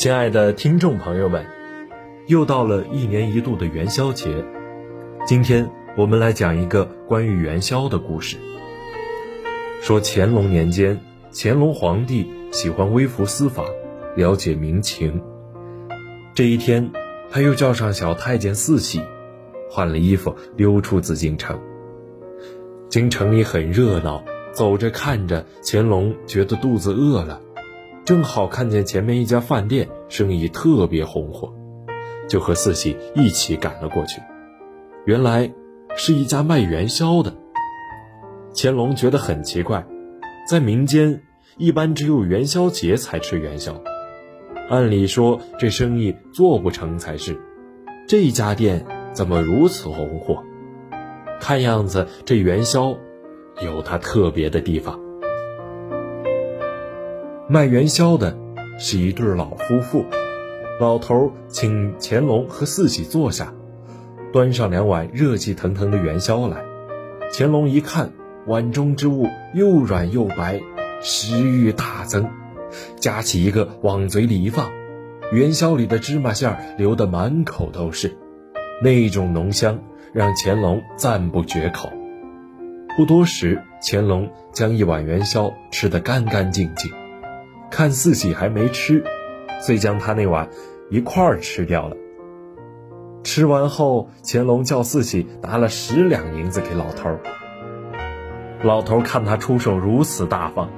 [0.00, 1.44] 亲爱的听众朋友们，
[2.26, 4.42] 又到了一年一度的元宵节。
[5.26, 8.38] 今天我们来讲一个关于元宵的故事。
[9.82, 10.98] 说乾隆年间，
[11.34, 13.66] 乾隆皇帝喜欢微服私访，
[14.16, 15.22] 了解民情。
[16.32, 16.90] 这一天，
[17.30, 19.02] 他又叫上小太监四喜，
[19.68, 21.60] 换了衣服溜出紫禁城。
[22.88, 27.38] 京城里很热闹，走着看着，乾隆觉得肚子饿了。
[28.10, 31.54] 正好看见前面一家饭店生意特别红火，
[32.28, 34.20] 就和四喜一起赶了过去。
[35.04, 35.52] 原来
[35.96, 37.32] 是一家卖元宵的。
[38.52, 39.86] 乾隆觉得很奇怪，
[40.44, 41.22] 在民间
[41.56, 43.80] 一般只有元宵节才吃元宵，
[44.68, 47.40] 按理说这生意做不成才是。
[48.08, 50.42] 这家店怎么如此红火？
[51.38, 52.98] 看样子这元宵
[53.62, 54.98] 有它特别的地方。
[57.52, 58.38] 卖元宵的
[58.78, 60.06] 是一对老夫妇，
[60.78, 63.52] 老头请乾隆和四喜坐下，
[64.32, 66.58] 端上两碗热气腾腾的元宵来。
[67.32, 68.12] 乾隆一看，
[68.46, 70.60] 碗中之物又软又白，
[71.00, 72.30] 食欲大增，
[73.00, 74.70] 夹起一个往嘴里一放，
[75.32, 78.16] 元宵里的芝麻馅儿流得满口都是，
[78.80, 79.80] 那种浓香
[80.12, 81.90] 让乾隆赞不绝口。
[82.96, 86.92] 不多时，乾隆将一碗元宵吃得干干净净。
[87.70, 89.04] 看四喜还没吃，
[89.60, 90.48] 遂将他那碗
[90.90, 91.96] 一块儿吃掉了。
[93.22, 97.20] 吃完后，乾隆叫四喜拿了十两银子给老头儿。
[98.62, 100.68] 老头看他出手如此大方，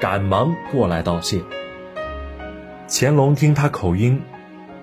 [0.00, 1.40] 赶忙过来道谢。
[2.88, 4.20] 乾隆听他口音，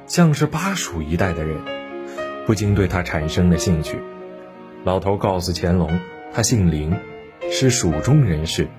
[0.05, 1.57] 像是巴蜀一带的人，
[2.45, 3.99] 不禁对他产生了兴趣。
[4.83, 5.99] 老头告诉乾隆，
[6.33, 6.95] 他姓林，
[7.51, 8.69] 是蜀中人士，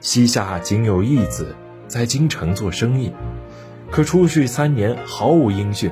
[0.00, 1.56] 膝下仅有一子。
[1.90, 3.12] 在京城做生意，
[3.90, 5.90] 可出去三年毫无音讯，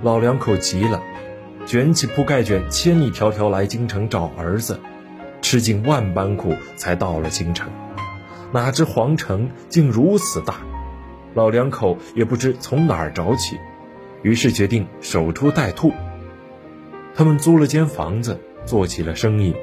[0.00, 1.02] 老两口急了，
[1.66, 4.78] 卷起铺盖卷，千里迢迢来京城找儿子，
[5.42, 7.68] 吃尽万般苦才到了京城。
[8.52, 10.60] 哪知皇城竟如此大，
[11.34, 13.58] 老两口也不知从哪儿找起，
[14.22, 15.92] 于是决定守株待兔。
[17.16, 19.56] 他们租了间房子，做起了生意。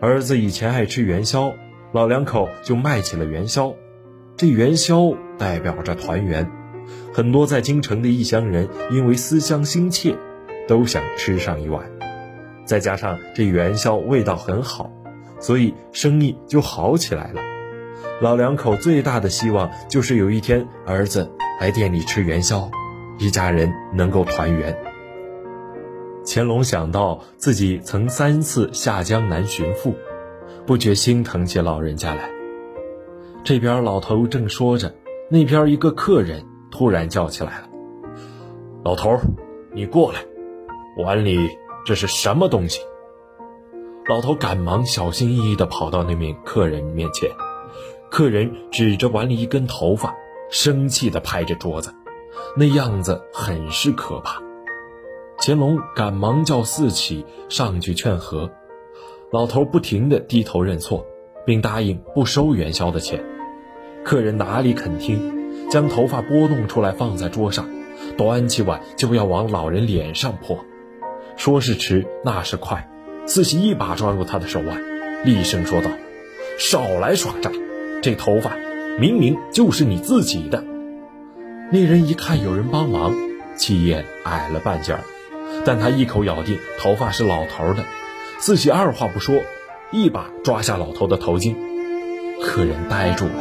[0.00, 1.52] 儿子以前爱吃元宵，
[1.92, 3.74] 老两口就卖起了元宵。
[4.40, 6.50] 这元宵代表着团圆，
[7.12, 10.16] 很多在京城的异乡人因为思乡心切，
[10.66, 11.84] 都想吃上一碗。
[12.64, 14.90] 再加上这元宵味道很好，
[15.40, 17.42] 所以生意就好起来了。
[18.22, 21.30] 老两口最大的希望就是有一天儿子
[21.60, 22.70] 来店里吃元宵，
[23.18, 24.74] 一家人能够团圆。
[26.24, 29.94] 乾隆想到自己曾三次下江南寻父，
[30.64, 32.39] 不觉心疼起老人家来。
[33.42, 34.94] 这边老头正说着，
[35.30, 37.68] 那边一个客人突然叫起来了
[38.84, 39.18] ：“老头，
[39.72, 40.20] 你过来，
[41.02, 41.48] 碗里
[41.84, 42.80] 这是什么东西？”
[44.06, 47.30] 老头赶忙小心翼翼地跑到那名客人面前，
[48.10, 50.14] 客人指着碗里一根头发，
[50.50, 51.94] 生气地拍着桌子，
[52.56, 54.40] 那样子很是可怕。
[55.38, 58.50] 乾隆赶忙叫四起上去劝和，
[59.32, 61.06] 老头不停地低头认错。
[61.46, 63.24] 并答应不收元宵的钱，
[64.04, 67.68] 客人哪里肯听，将头发拨弄出来放在桌上，
[68.16, 70.64] 端起碗就要往老人脸上泼。
[71.36, 72.88] 说是迟，那是快，
[73.26, 74.82] 四喜一把抓住他的手腕，
[75.24, 75.90] 厉声说道
[76.58, 77.50] ：“少来耍诈！
[78.02, 78.56] 这头发
[78.98, 80.64] 明明就是你自己的。”
[81.72, 83.14] 那人一看有人帮忙，
[83.56, 85.00] 气焰矮了半截儿，
[85.64, 87.84] 但他一口咬定头发是老头的。
[88.38, 89.36] 四喜二话不说。
[89.92, 91.56] 一把抓下老头的头巾，
[92.40, 93.32] 客人呆住了。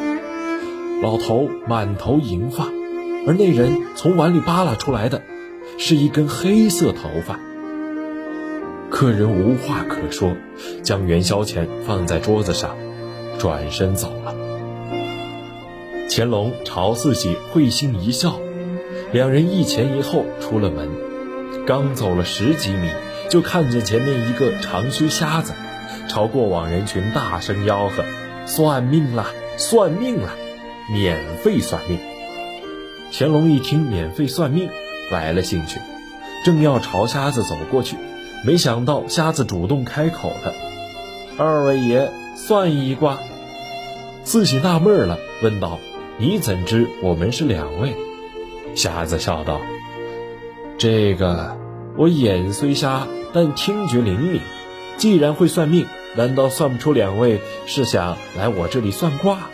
[1.02, 2.66] 老头满头银发，
[3.26, 5.22] 而那人从碗里扒拉出来的，
[5.78, 7.40] 是一根黑色头发。
[8.90, 10.36] 客人无话可说，
[10.84, 12.76] 将元宵钱放在桌子上，
[13.38, 14.36] 转身走了。
[16.10, 18.38] 乾隆朝四喜会心一笑，
[19.14, 20.90] 两人一前一后出了门，
[21.66, 22.90] 刚走了十几米，
[23.30, 25.54] 就看见前面一个长须瞎子，
[26.10, 28.04] 朝过往人群大声吆喝
[28.46, 30.32] ：“算命了，算命了，
[30.92, 32.00] 免费算命！”
[33.12, 34.70] 乾隆一听免费算命，
[35.12, 35.80] 来了兴趣，
[36.46, 37.98] 正要朝瞎子走过去，
[38.46, 40.54] 没想到瞎子主动开口了
[41.38, 43.18] ：“二位爷，算一卦。”
[44.24, 45.80] 四喜纳闷了，问道
[46.20, 47.96] ：“你怎知我们是两位？”
[48.76, 49.60] 瞎子笑道
[50.78, 51.58] ：“这个，
[51.98, 54.40] 我眼虽瞎，但听觉灵敏。
[54.98, 59.50] 既然会算命，难道算不出两位是想来我这里算卦？”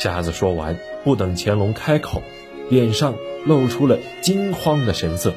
[0.00, 2.22] 瞎子说完，不等乾隆开口，
[2.70, 5.34] 脸上露出了惊慌的神色。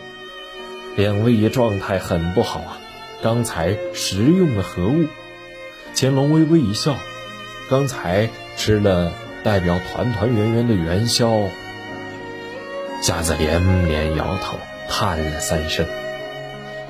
[0.95, 2.77] 两位爷状态很不好啊！
[3.21, 5.07] 刚才食用了何物？
[5.93, 6.95] 乾隆微微一笑。
[7.69, 9.11] 刚才吃了
[9.43, 11.49] 代表团团圆圆的元宵，
[13.01, 14.57] 瞎子连连摇头，
[14.87, 15.85] 叹了三声。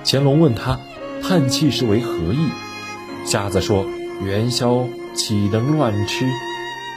[0.06, 0.80] 乾隆问他
[1.24, 2.52] ：“叹气是为何意？”
[3.26, 3.88] 瞎子说
[4.24, 6.28] ：“元宵岂能乱吃？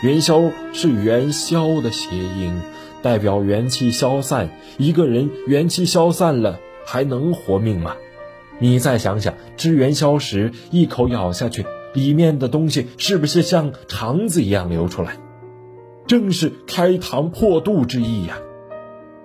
[0.02, 2.60] 元宵是元宵的谐音，
[3.02, 4.50] 代表元气消散。
[4.76, 7.96] 一个人元气消散了，还能活命吗？
[8.58, 11.64] 你再想想，吃元宵时一口咬下去。”
[11.94, 15.16] 里面的东西是不是像肠子一样流出来？
[16.06, 18.38] 正是开膛破肚之意呀！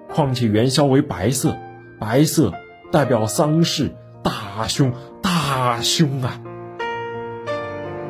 [0.08, 1.58] 况且元宵为白色，
[2.00, 2.54] 白色
[2.90, 3.92] 代表丧事，
[4.24, 6.40] 大凶大凶啊！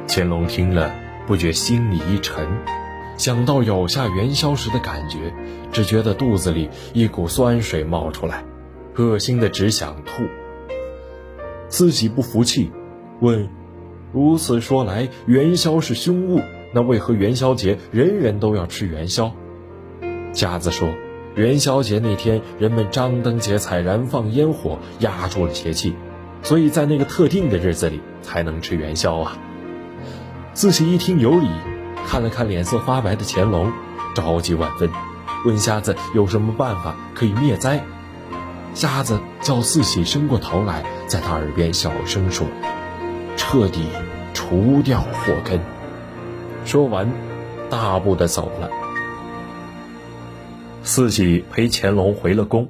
[0.07, 0.93] 乾隆听了，
[1.31, 2.45] 不觉心里一沉，
[3.15, 5.33] 想到咬下元宵时的感觉，
[5.71, 8.43] 只觉得肚子里一股酸水冒出来，
[8.97, 10.23] 恶心的只想吐。
[11.69, 12.69] 自己不服气，
[13.21, 13.47] 问。
[14.11, 16.41] 如此说来，元宵是凶物，
[16.73, 19.31] 那为何元宵节人人都要吃元宵？
[20.33, 20.89] 瞎子说，
[21.35, 25.95] 元宵节那天人们张灯结彩，燃放烟火，压住了邪气，
[26.43, 29.37] 所以在那个特定的日子里才能吃元宵啊。
[30.53, 31.47] 四喜一听有理，
[32.07, 33.71] 看了看脸色发白的乾隆，
[34.13, 34.89] 着急万分，
[35.45, 37.81] 问瞎子有什么办法可以灭灾。
[38.73, 42.45] 瞎子叫四喜伸过头来，在他耳边小声说。
[43.37, 43.85] 彻底
[44.33, 45.59] 除掉祸根。
[46.65, 47.09] 说完，
[47.69, 48.69] 大步的走了。
[50.83, 52.69] 四喜陪乾隆回了宫，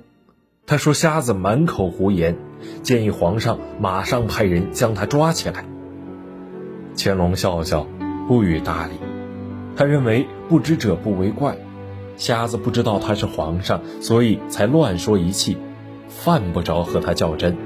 [0.68, 2.38] 他说瞎子满口胡言，
[2.84, 5.66] 建议皇上马上派人将他抓起来。
[7.04, 7.88] 乾隆笑笑，
[8.28, 8.94] 不予搭理。
[9.76, 11.58] 他认为不知者不为怪，
[12.16, 15.58] 瞎子不知道他是皇上，所以才乱说一气，
[16.08, 17.58] 犯不着和他较真。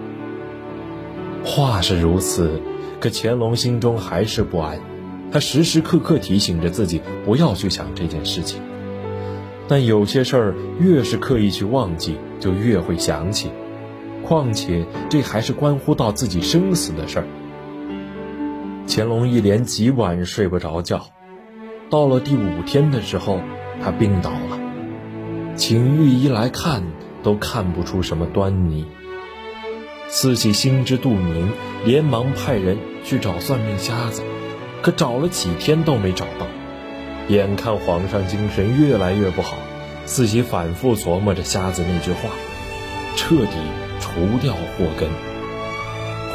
[1.43, 2.61] 话是如此。
[2.97, 4.79] 可乾隆心中还是不安，
[5.33, 8.61] 他时时刻刻提醒着自己不要去想这件事情。
[9.67, 13.49] 但有些事儿越是刻意去忘记，就越会想起。
[14.23, 17.27] 况且这还是关乎到自己生死的事儿。
[18.87, 21.07] 乾隆一连几晚睡不着觉，
[21.89, 23.39] 到了第五天的时候，
[23.83, 24.59] 他病倒了。
[25.55, 26.83] 请御医来看，
[27.23, 28.85] 都看不出什么端倪。
[30.07, 31.51] 慈禧心知肚明，
[31.83, 34.21] 连忙派人去找算命瞎子，
[34.83, 36.45] 可找了几天都没找到。
[37.27, 39.57] 眼看皇上精神越来越不好，
[40.05, 42.29] 慈禧反复琢磨着瞎子那句话
[43.17, 43.57] ：“彻底
[43.99, 45.09] 除掉祸根。”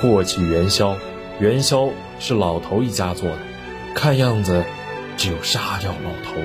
[0.02, 0.96] 祸起元宵，
[1.40, 3.38] 元宵是老头一家做的，
[3.94, 4.62] 看样子
[5.16, 6.38] 只有杀掉老头，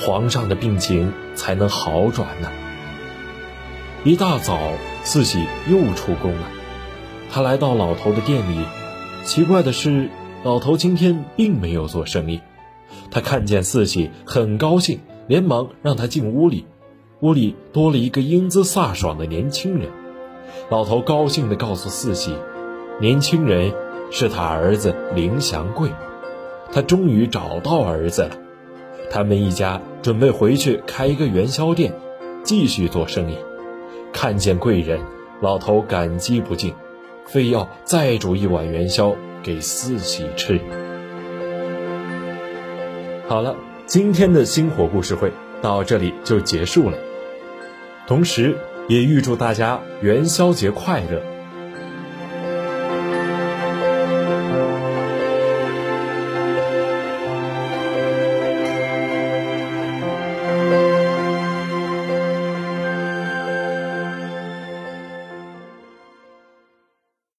[0.00, 2.50] 皇上的病情才能好转呢。
[4.02, 4.58] 一大早，
[5.04, 6.48] 四喜又出宫了。
[7.30, 8.64] 他来到老头的店里，
[9.22, 10.10] 奇怪的是，
[10.42, 12.40] 老头今天并没有做生意。
[13.12, 16.66] 他看见四喜，很高兴，连忙让他进屋里。
[17.20, 19.90] 屋里多了一个英姿飒爽的年轻人。
[20.70, 22.34] 老头高兴地告诉四喜，
[23.00, 23.72] 年轻人
[24.10, 25.90] 是他儿子林祥贵，
[26.72, 28.30] 他终于找到儿子了。
[29.10, 31.92] 他们一家准备回去开一个元宵店，
[32.42, 33.36] 继续做生意。
[34.12, 35.00] 看见贵人，
[35.40, 36.74] 老头感激不尽。
[37.26, 40.60] 非要再煮一碗元宵给四喜吃。
[43.28, 43.54] 好了，
[43.86, 45.30] 今天的星火故事会
[45.62, 46.98] 到这里就结束了。
[48.08, 48.56] 同时，
[48.88, 51.22] 也预祝大家元宵节快乐，